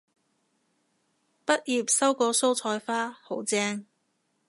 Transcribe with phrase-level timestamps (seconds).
[1.45, 3.85] 畢業收過蔬菜花，好正